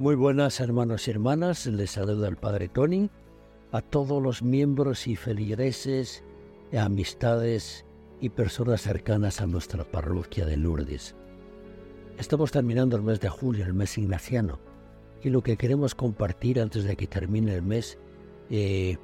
[0.00, 3.10] Muy buenas hermanos y hermanas, les saluda el Padre Tony,
[3.70, 6.24] a todos los miembros y feligreses,
[6.72, 7.84] amistades
[8.18, 11.14] y personas cercanas a nuestra parroquia de Lourdes.
[12.16, 14.58] Estamos terminando el mes de julio, el mes ignaciano,
[15.22, 17.98] y lo que queremos compartir antes de que termine el mes,
[18.48, 18.96] eh,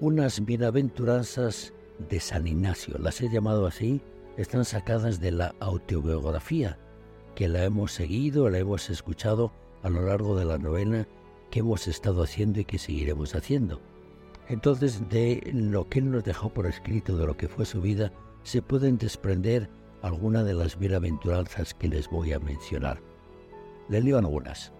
[0.00, 1.72] unas bienaventuranzas
[2.10, 4.02] de San Ignacio, las he llamado así,
[4.36, 6.78] están sacadas de la autobiografía,
[7.36, 9.50] que la hemos seguido, la hemos escuchado
[9.82, 11.06] a lo largo de la novena
[11.50, 13.80] que hemos estado haciendo y que seguiremos haciendo.
[14.48, 18.12] Entonces, de lo que Él nos dejó por escrito, de lo que fue su vida,
[18.42, 19.68] se pueden desprender
[20.02, 23.00] algunas de las bienaventuranzas que les voy a mencionar.
[23.88, 24.72] Les digo algunas.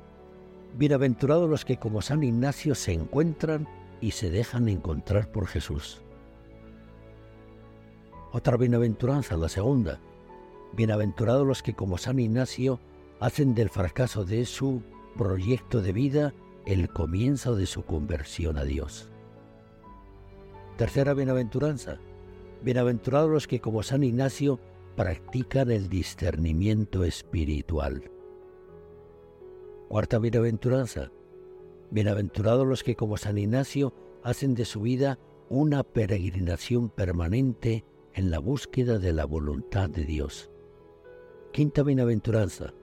[0.76, 3.68] Bienaventurados los que como San Ignacio se encuentran
[4.00, 6.02] y se dejan encontrar por Jesús.
[8.32, 10.00] Otra bienaventuranza, la segunda.
[10.72, 12.80] Bienaventurados los que como San Ignacio
[13.22, 14.82] hacen del fracaso de su
[15.16, 16.34] proyecto de vida
[16.66, 19.10] el comienzo de su conversión a Dios.
[20.76, 22.00] Tercera bienaventuranza.
[22.62, 24.58] Bienaventurados los que como San Ignacio
[24.96, 28.10] practican el discernimiento espiritual.
[29.88, 31.12] Cuarta bienaventuranza.
[31.92, 38.40] Bienaventurados los que como San Ignacio hacen de su vida una peregrinación permanente en la
[38.40, 40.50] búsqueda de la voluntad de Dios.
[41.52, 42.74] Quinta bienaventuranza.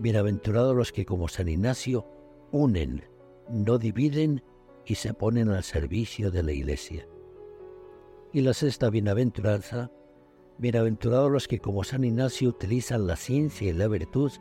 [0.00, 2.06] Bienaventurados los que como San Ignacio
[2.52, 3.04] unen,
[3.50, 4.42] no dividen
[4.86, 7.06] y se ponen al servicio de la Iglesia.
[8.32, 9.90] Y la sexta bienaventuranza,
[10.56, 14.32] bienaventurados los que como San Ignacio utilizan la ciencia y la virtud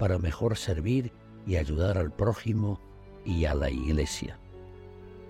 [0.00, 1.12] para mejor servir
[1.46, 2.80] y ayudar al prójimo
[3.24, 4.40] y a la Iglesia.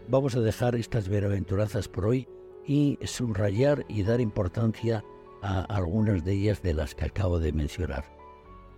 [0.08, 2.26] Vamos a dejar estas bienaventuranzas por hoy
[2.66, 5.04] y subrayar y dar importancia
[5.42, 8.23] a algunas de ellas de las que acabo de mencionar.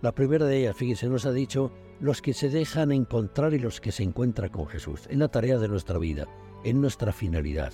[0.01, 3.81] La primera de ellas, fíjense, nos ha dicho los que se dejan encontrar y los
[3.81, 6.27] que se encuentran con Jesús, en la tarea de nuestra vida,
[6.63, 7.73] en nuestra finalidad.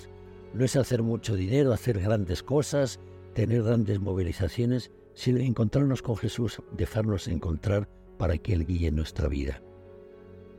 [0.54, 2.98] No es hacer mucho dinero, hacer grandes cosas,
[3.34, 9.62] tener grandes movilizaciones, sino encontrarnos con Jesús, dejarnos encontrar para que Él guíe nuestra vida.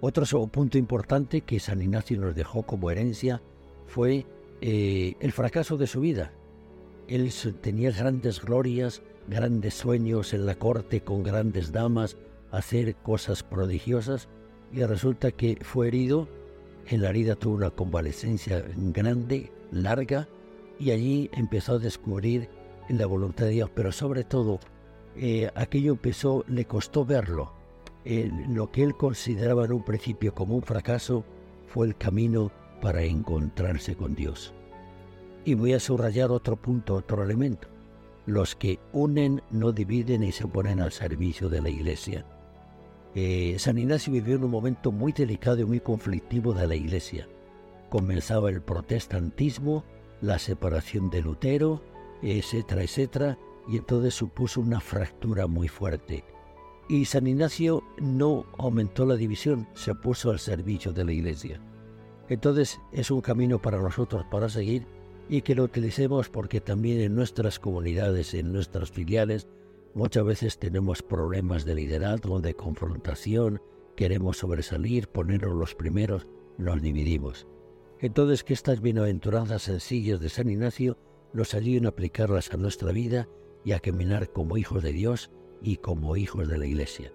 [0.02, 3.42] Otro punto importante que San Ignacio nos dejó como herencia
[3.88, 4.28] fue
[4.62, 6.32] eh, el fracaso de su vida.
[7.08, 12.18] Él tenía grandes glorias, grandes sueños en la corte con grandes damas,
[12.52, 14.28] hacer cosas prodigiosas
[14.72, 16.28] y resulta que fue herido,
[16.88, 20.28] en la herida tuvo una convalecencia grande, larga,
[20.80, 22.50] y allí empezó a descubrir
[22.90, 24.60] la voluntad de Dios, pero sobre todo
[25.16, 27.54] eh, aquello empezó, le costó verlo.
[28.50, 31.26] Lo que él consideraba en un principio como un fracaso
[31.68, 34.54] fue el camino para encontrarse con Dios.
[35.46, 37.68] Y voy a subrayar otro punto, otro elemento.
[38.26, 42.26] Los que unen no dividen y se ponen al servicio de la iglesia.
[43.14, 47.28] Eh, San Ignacio vivió en un momento muy delicado y muy conflictivo de la iglesia.
[47.92, 49.84] Comenzaba el protestantismo,
[50.20, 51.84] la separación de Lutero,
[52.24, 56.24] etcétera, etcétera, y entonces supuso una fractura muy fuerte.
[56.90, 61.62] Y San Ignacio no aumentó la división, se puso al servicio de la iglesia.
[62.30, 64.88] Entonces es un camino para nosotros para seguir
[65.30, 69.48] y que lo utilicemos porque también en nuestras comunidades, en nuestras filiales,
[69.94, 73.62] muchas veces tenemos problemas de liderazgo, de confrontación,
[73.96, 76.28] queremos sobresalir, ponernos los primeros,
[76.58, 77.48] nos dividimos.
[78.00, 80.98] Entonces que estas bienaventuranzas sencillas de San Ignacio
[81.34, 83.28] nos ayuden a aplicarlas a nuestra vida
[83.64, 85.32] y a caminar como hijos de Dios
[85.62, 87.12] y como hijos de la Iglesia.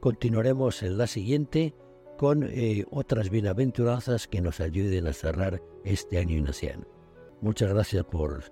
[0.00, 1.74] Continuaremos en la siguiente
[2.16, 6.95] con eh, otras bienaventuranzas que nos ayuden a cerrar este año ignaciano.
[7.40, 8.42] Muchas gracias por,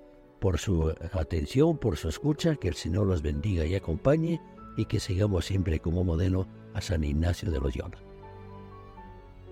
[0.58, 4.40] su atención, por su escucha, que el Señor los bendiga y acompañe
[4.76, 8.03] y que sigamos siempre como modelo a San Ignacio de Loyola.